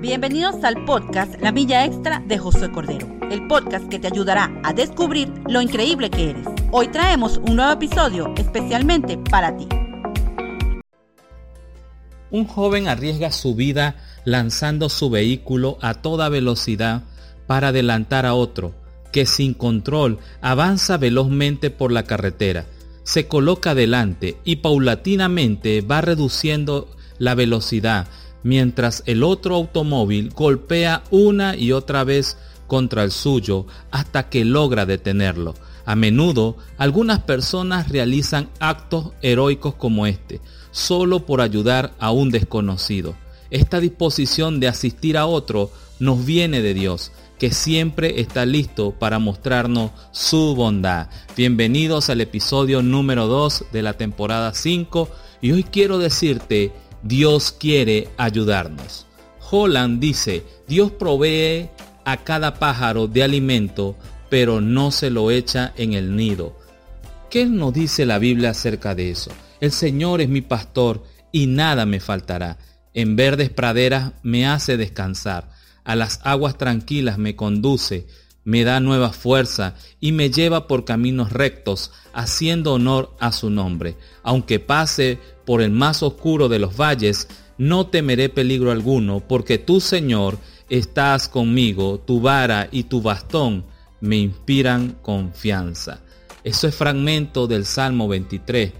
Bienvenidos 0.00 0.64
al 0.64 0.82
podcast 0.86 1.38
La 1.42 1.52
Milla 1.52 1.84
Extra 1.84 2.22
de 2.26 2.38
Josué 2.38 2.72
Cordero, 2.72 3.06
el 3.30 3.46
podcast 3.46 3.86
que 3.90 3.98
te 3.98 4.06
ayudará 4.06 4.50
a 4.62 4.72
descubrir 4.72 5.30
lo 5.46 5.60
increíble 5.60 6.08
que 6.08 6.30
eres. 6.30 6.46
Hoy 6.72 6.88
traemos 6.88 7.36
un 7.36 7.56
nuevo 7.56 7.72
episodio 7.72 8.32
especialmente 8.34 9.18
para 9.18 9.54
ti. 9.58 9.68
Un 12.30 12.46
joven 12.46 12.88
arriesga 12.88 13.30
su 13.30 13.54
vida 13.54 13.96
lanzando 14.24 14.88
su 14.88 15.10
vehículo 15.10 15.76
a 15.82 15.92
toda 15.92 16.30
velocidad 16.30 17.02
para 17.46 17.68
adelantar 17.68 18.24
a 18.24 18.32
otro 18.32 18.72
que 19.12 19.26
sin 19.26 19.52
control 19.52 20.18
avanza 20.40 20.96
velozmente 20.96 21.68
por 21.68 21.92
la 21.92 22.04
carretera. 22.04 22.64
Se 23.02 23.28
coloca 23.28 23.72
adelante 23.72 24.38
y 24.44 24.56
paulatinamente 24.56 25.82
va 25.82 26.00
reduciendo 26.00 26.88
la 27.18 27.34
velocidad 27.34 28.08
mientras 28.42 29.02
el 29.06 29.22
otro 29.22 29.54
automóvil 29.54 30.30
golpea 30.34 31.02
una 31.10 31.56
y 31.56 31.72
otra 31.72 32.04
vez 32.04 32.36
contra 32.66 33.02
el 33.02 33.10
suyo 33.10 33.66
hasta 33.90 34.28
que 34.28 34.44
logra 34.44 34.86
detenerlo. 34.86 35.54
A 35.84 35.96
menudo 35.96 36.56
algunas 36.78 37.20
personas 37.20 37.88
realizan 37.88 38.48
actos 38.60 39.12
heroicos 39.22 39.74
como 39.74 40.06
este, 40.06 40.40
solo 40.70 41.26
por 41.26 41.40
ayudar 41.40 41.92
a 41.98 42.12
un 42.12 42.30
desconocido. 42.30 43.14
Esta 43.50 43.80
disposición 43.80 44.60
de 44.60 44.68
asistir 44.68 45.16
a 45.16 45.26
otro 45.26 45.72
nos 45.98 46.24
viene 46.24 46.62
de 46.62 46.74
Dios, 46.74 47.10
que 47.38 47.50
siempre 47.50 48.20
está 48.20 48.46
listo 48.46 48.92
para 48.92 49.18
mostrarnos 49.18 49.90
su 50.12 50.54
bondad. 50.54 51.08
Bienvenidos 51.36 52.10
al 52.10 52.20
episodio 52.20 52.82
número 52.82 53.26
2 53.26 53.64
de 53.72 53.82
la 53.82 53.94
temporada 53.94 54.54
5 54.54 55.08
y 55.40 55.52
hoy 55.52 55.64
quiero 55.64 55.98
decirte 55.98 56.72
Dios 57.02 57.52
quiere 57.52 58.08
ayudarnos. 58.16 59.06
Holland 59.50 60.00
dice, 60.00 60.44
Dios 60.68 60.92
provee 60.92 61.68
a 62.04 62.18
cada 62.18 62.54
pájaro 62.54 63.08
de 63.08 63.22
alimento, 63.22 63.96
pero 64.28 64.60
no 64.60 64.90
se 64.90 65.10
lo 65.10 65.30
echa 65.30 65.72
en 65.76 65.94
el 65.94 66.14
nido. 66.14 66.56
¿Qué 67.30 67.46
nos 67.46 67.72
dice 67.72 68.06
la 68.06 68.18
Biblia 68.18 68.50
acerca 68.50 68.94
de 68.94 69.10
eso? 69.10 69.30
El 69.60 69.72
Señor 69.72 70.20
es 70.20 70.28
mi 70.28 70.40
pastor 70.40 71.04
y 71.32 71.46
nada 71.46 71.86
me 71.86 72.00
faltará. 72.00 72.58
En 72.94 73.16
verdes 73.16 73.50
praderas 73.50 74.12
me 74.22 74.46
hace 74.46 74.76
descansar. 74.76 75.50
A 75.84 75.96
las 75.96 76.20
aguas 76.24 76.58
tranquilas 76.58 77.18
me 77.18 77.36
conduce, 77.36 78.06
me 78.44 78.64
da 78.64 78.80
nueva 78.80 79.12
fuerza 79.12 79.74
y 80.00 80.12
me 80.12 80.30
lleva 80.30 80.66
por 80.66 80.84
caminos 80.84 81.32
rectos, 81.32 81.92
haciendo 82.12 82.74
honor 82.74 83.14
a 83.20 83.32
su 83.32 83.50
nombre. 83.50 83.96
Aunque 84.22 84.58
pase 84.58 85.18
por 85.44 85.62
el 85.62 85.70
más 85.70 86.02
oscuro 86.02 86.48
de 86.48 86.58
los 86.58 86.76
valles, 86.76 87.28
no 87.58 87.86
temeré 87.86 88.28
peligro 88.28 88.70
alguno, 88.70 89.20
porque 89.20 89.58
tú, 89.58 89.80
Señor, 89.80 90.38
estás 90.68 91.28
conmigo, 91.28 92.00
tu 92.00 92.20
vara 92.20 92.68
y 92.72 92.84
tu 92.84 93.02
bastón 93.02 93.64
me 94.00 94.16
inspiran 94.16 94.96
confianza. 95.02 96.00
Eso 96.42 96.66
es 96.66 96.74
fragmento 96.74 97.46
del 97.46 97.66
Salmo 97.66 98.08
23. 98.08 98.72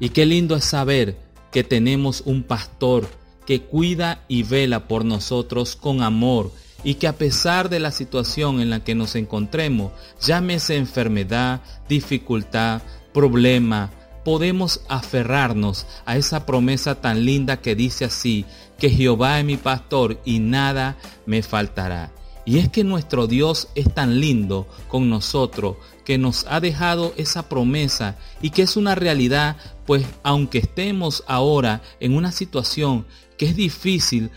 Y 0.00 0.08
qué 0.08 0.26
lindo 0.26 0.56
es 0.56 0.64
saber 0.64 1.16
que 1.52 1.62
tenemos 1.62 2.22
un 2.26 2.42
pastor 2.42 3.06
que 3.46 3.62
cuida 3.62 4.24
y 4.26 4.42
vela 4.42 4.88
por 4.88 5.04
nosotros 5.04 5.76
con 5.76 6.02
amor 6.02 6.50
y 6.84 6.94
que 6.94 7.08
a 7.08 7.16
pesar 7.16 7.70
de 7.70 7.80
la 7.80 7.90
situación 7.90 8.60
en 8.60 8.70
la 8.70 8.84
que 8.84 8.94
nos 8.94 9.16
encontremos, 9.16 9.90
llámese 10.20 10.76
enfermedad, 10.76 11.62
dificultad, 11.88 12.82
problema, 13.12 13.90
podemos 14.24 14.82
aferrarnos 14.88 15.86
a 16.04 16.16
esa 16.16 16.46
promesa 16.46 17.00
tan 17.00 17.24
linda 17.24 17.60
que 17.60 17.74
dice 17.74 18.04
así, 18.04 18.44
que 18.78 18.90
Jehová 18.90 19.38
es 19.38 19.44
mi 19.44 19.56
pastor 19.56 20.20
y 20.24 20.40
nada 20.40 20.96
me 21.26 21.42
faltará. 21.42 22.12
Y 22.46 22.58
es 22.58 22.68
que 22.68 22.84
nuestro 22.84 23.26
Dios 23.26 23.68
es 23.74 23.92
tan 23.94 24.20
lindo 24.20 24.66
con 24.88 25.08
nosotros 25.08 25.76
que 26.04 26.18
nos 26.18 26.44
ha 26.48 26.60
dejado 26.60 27.14
esa 27.16 27.48
promesa 27.48 28.18
y 28.42 28.50
que 28.50 28.62
es 28.62 28.76
una 28.76 28.94
realidad, 28.94 29.56
pues 29.86 30.04
aunque 30.22 30.58
estemos 30.58 31.24
ahora 31.26 31.80
en 32.00 32.14
una 32.14 32.32
situación 32.32 33.06
que 33.38 33.46
es 33.46 33.56
difícil, 33.56 34.30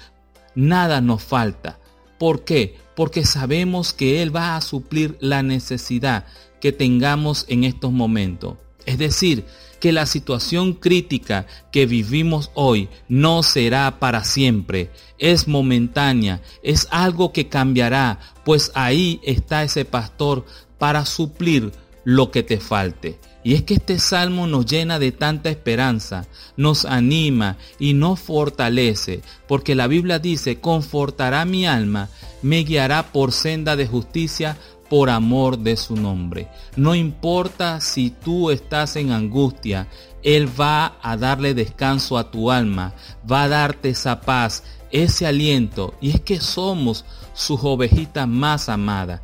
nada 0.55 1.01
nos 1.01 1.21
falta. 1.23 1.79
¿Por 2.17 2.43
qué? 2.43 2.75
Porque 2.95 3.25
sabemos 3.25 3.93
que 3.93 4.21
Él 4.21 4.35
va 4.35 4.55
a 4.55 4.61
suplir 4.61 5.17
la 5.19 5.43
necesidad 5.43 6.25
que 6.59 6.71
tengamos 6.71 7.45
en 7.47 7.63
estos 7.63 7.91
momentos. 7.91 8.55
Es 8.85 8.97
decir, 8.97 9.45
que 9.79 9.91
la 9.91 10.05
situación 10.05 10.73
crítica 10.73 11.45
que 11.71 11.85
vivimos 11.85 12.51
hoy 12.53 12.89
no 13.07 13.43
será 13.43 13.99
para 13.99 14.23
siempre, 14.23 14.89
es 15.19 15.47
momentánea, 15.47 16.41
es 16.63 16.87
algo 16.89 17.31
que 17.31 17.47
cambiará, 17.47 18.19
pues 18.43 18.71
ahí 18.73 19.19
está 19.23 19.63
ese 19.63 19.85
pastor 19.85 20.45
para 20.77 21.05
suplir 21.05 21.71
lo 22.03 22.31
que 22.31 22.43
te 22.43 22.59
falte. 22.59 23.19
Y 23.47 23.53
es 23.53 23.63
que 23.63 23.75
este 23.75 23.97
salmo 23.97 24.45
nos 24.45 24.65
llena 24.65 24.99
de 24.99 25.13
tanta 25.13 25.49
esperanza, 25.49 26.27
nos 26.57 26.83
anima 26.83 27.55
y 27.79 27.93
nos 27.93 28.19
fortalece, 28.19 29.21
porque 29.47 29.73
la 29.73 29.87
Biblia 29.87 30.19
dice, 30.19 30.59
confortará 30.59 31.45
mi 31.45 31.65
alma, 31.65 32.09
me 32.41 32.65
guiará 32.65 33.13
por 33.13 33.31
senda 33.31 33.77
de 33.77 33.87
justicia 33.87 34.57
por 34.89 35.09
amor 35.09 35.59
de 35.59 35.77
su 35.77 35.95
nombre. 35.95 36.49
No 36.75 36.93
importa 36.93 37.79
si 37.79 38.09
tú 38.09 38.51
estás 38.51 38.97
en 38.97 39.11
angustia, 39.11 39.87
Él 40.23 40.49
va 40.59 40.97
a 41.01 41.15
darle 41.15 41.53
descanso 41.53 42.17
a 42.17 42.29
tu 42.29 42.51
alma, 42.51 42.95
va 43.31 43.43
a 43.43 43.47
darte 43.47 43.91
esa 43.91 44.19
paz, 44.19 44.63
ese 44.91 45.25
aliento. 45.25 45.93
Y 46.01 46.09
es 46.09 46.19
que 46.19 46.41
somos 46.41 47.05
sus 47.33 47.61
ovejitas 47.63 48.27
más 48.27 48.67
amadas. 48.67 49.21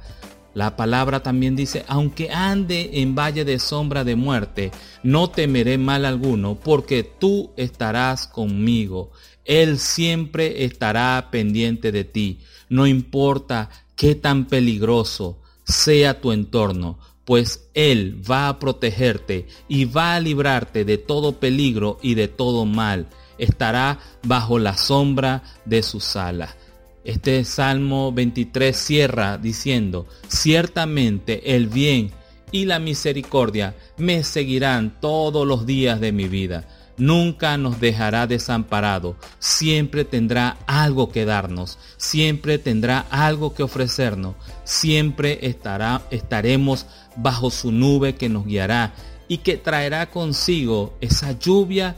La 0.54 0.76
palabra 0.76 1.24
también 1.24 1.56
dice, 1.56 1.84
aunque 1.88 2.32
ande 2.32 3.02
en 3.02 3.16
valle 3.16 3.44
de 3.44 3.58
sombra 3.58 4.04
de 4.04 4.16
muerte, 4.16 4.72
no 5.02 5.30
temeré 5.30 5.78
mal 5.78 6.06
alguno, 6.06 6.56
porque 6.56 7.04
tú 7.04 7.52
estarás 7.58 8.28
conmigo. 8.28 9.12
Él 9.46 9.80
siempre 9.80 10.64
estará 10.66 11.30
pendiente 11.32 11.92
de 11.92 12.04
ti. 12.04 12.40
No 12.70 12.86
importa 12.86 13.70
qué 13.96 14.16
tan 14.16 14.46
peligroso, 14.46 15.40
sea 15.64 16.22
tu 16.22 16.32
entorno, 16.32 17.00
pues 17.26 17.70
Él 17.74 18.22
va 18.30 18.48
a 18.48 18.60
protegerte 18.60 19.48
y 19.68 19.86
va 19.86 20.16
a 20.16 20.20
librarte 20.20 20.86
de 20.86 20.98
todo 20.98 21.40
peligro 21.40 21.98
y 22.02 22.14
de 22.14 22.28
todo 22.28 22.66
mal. 22.66 23.08
Estará 23.40 24.00
bajo 24.24 24.60
la 24.60 24.78
sombra 24.78 25.44
de 25.66 25.82
sus 25.82 26.16
alas. 26.16 26.56
Este 27.04 27.44
Salmo 27.44 28.14
23 28.14 28.76
cierra 28.76 29.38
diciendo, 29.38 30.08
ciertamente 30.28 31.56
el 31.56 31.68
bien 31.68 32.12
y 32.52 32.66
la 32.66 32.80
misericordia 32.80 33.76
me 33.98 34.24
seguirán 34.24 35.02
todos 35.02 35.46
los 35.46 35.66
días 35.66 36.00
de 36.00 36.14
mi 36.14 36.30
vida. 36.30 36.66
Nunca 36.96 37.58
nos 37.58 37.82
dejará 37.82 38.28
desamparado, 38.28 39.18
siempre 39.40 40.06
tendrá 40.06 40.58
algo 40.68 41.12
que 41.12 41.26
darnos, 41.26 41.80
siempre 41.98 42.60
tendrá 42.60 43.00
algo 43.10 43.54
que 43.56 43.64
ofrecernos, 43.64 44.36
siempre 44.64 45.40
estará, 45.48 46.04
estaremos 46.12 46.86
bajo 47.18 47.50
su 47.50 47.72
nube 47.72 48.16
que 48.16 48.30
nos 48.30 48.46
guiará 48.46 48.94
y 49.28 49.40
que 49.40 49.58
traerá 49.58 50.12
consigo 50.12 50.96
esa 51.02 51.38
lluvia 51.38 51.96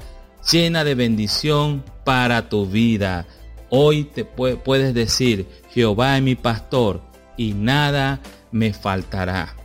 llena 0.50 0.84
de 0.84 0.96
bendición 0.96 1.84
para 2.06 2.48
tu 2.48 2.66
vida. 2.66 3.28
Hoy 3.70 4.04
te 4.04 4.26
puedes 4.26 4.94
decir, 4.94 5.48
Jehová 5.72 6.18
es 6.18 6.24
mi 6.24 6.36
pastor 6.36 7.02
y 7.38 7.54
nada 7.54 8.22
me 8.52 8.74
faltará. 8.74 9.56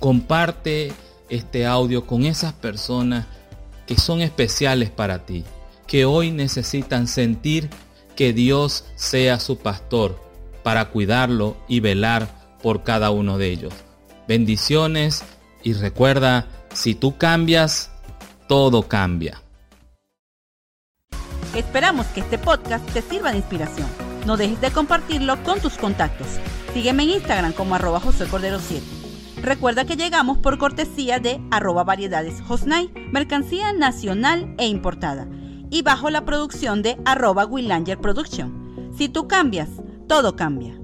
Comparte 0.00 0.92
este 1.28 1.66
audio 1.66 2.06
con 2.06 2.24
esas 2.24 2.52
personas 2.52 3.26
que 3.86 3.96
son 3.96 4.20
especiales 4.20 4.90
para 4.90 5.24
ti, 5.24 5.44
que 5.86 6.04
hoy 6.04 6.30
necesitan 6.30 7.06
sentir 7.06 7.70
que 8.16 8.32
Dios 8.32 8.84
sea 8.96 9.40
su 9.40 9.58
pastor 9.58 10.20
para 10.62 10.90
cuidarlo 10.90 11.56
y 11.68 11.80
velar 11.80 12.28
por 12.62 12.82
cada 12.82 13.10
uno 13.10 13.38
de 13.38 13.50
ellos. 13.50 13.72
Bendiciones 14.28 15.22
y 15.62 15.72
recuerda, 15.72 16.46
si 16.74 16.94
tú 16.94 17.16
cambias, 17.16 17.90
todo 18.48 18.88
cambia. 18.88 19.42
Esperamos 21.60 22.06
que 22.06 22.20
este 22.20 22.38
podcast 22.38 22.90
te 22.90 23.02
sirva 23.02 23.32
de 23.32 23.36
inspiración. 23.36 23.86
No 24.24 24.38
dejes 24.38 24.62
de 24.62 24.70
compartirlo 24.70 25.42
con 25.42 25.60
tus 25.60 25.76
contactos. 25.76 26.26
Sígueme 26.72 27.02
en 27.02 27.10
Instagram 27.10 27.52
como 27.52 27.74
arroba 27.74 28.00
José 28.00 28.24
Cordero 28.28 28.58
7. 28.58 28.82
Recuerda 29.42 29.84
que 29.84 29.96
llegamos 29.96 30.38
por 30.38 30.56
cortesía 30.56 31.18
de 31.18 31.38
arroba 31.50 31.84
variedades 31.84 32.40
Hosnay, 32.48 32.90
mercancía 33.12 33.74
nacional 33.74 34.54
e 34.56 34.68
importada, 34.68 35.28
y 35.68 35.82
bajo 35.82 36.08
la 36.08 36.24
producción 36.24 36.80
de 36.80 36.98
arroba 37.04 37.44
Willanger 37.44 37.98
Production. 37.98 38.90
Si 38.96 39.10
tú 39.10 39.28
cambias, 39.28 39.68
todo 40.08 40.36
cambia. 40.36 40.79